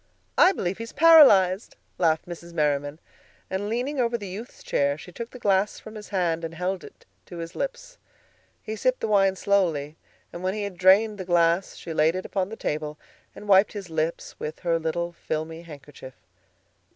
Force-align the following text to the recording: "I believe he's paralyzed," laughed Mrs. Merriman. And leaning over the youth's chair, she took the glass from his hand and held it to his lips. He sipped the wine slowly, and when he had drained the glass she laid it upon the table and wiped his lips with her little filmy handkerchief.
"I 0.35 0.51
believe 0.51 0.79
he's 0.79 0.93
paralyzed," 0.93 1.75
laughed 1.99 2.25
Mrs. 2.27 2.53
Merriman. 2.53 2.97
And 3.51 3.69
leaning 3.69 3.99
over 3.99 4.17
the 4.17 4.25
youth's 4.27 4.63
chair, 4.63 4.97
she 4.97 5.11
took 5.11 5.29
the 5.29 5.37
glass 5.37 5.77
from 5.79 5.93
his 5.93 6.09
hand 6.09 6.43
and 6.43 6.55
held 6.55 6.83
it 6.83 7.05
to 7.27 7.37
his 7.37 7.55
lips. 7.55 7.99
He 8.63 8.75
sipped 8.75 9.01
the 9.01 9.07
wine 9.07 9.35
slowly, 9.35 9.97
and 10.33 10.41
when 10.41 10.55
he 10.55 10.63
had 10.63 10.75
drained 10.79 11.19
the 11.19 11.23
glass 11.25 11.75
she 11.75 11.93
laid 11.93 12.15
it 12.15 12.25
upon 12.25 12.49
the 12.49 12.55
table 12.55 12.97
and 13.35 13.47
wiped 13.47 13.73
his 13.73 13.91
lips 13.91 14.39
with 14.39 14.61
her 14.61 14.79
little 14.79 15.11
filmy 15.11 15.61
handkerchief. 15.61 16.15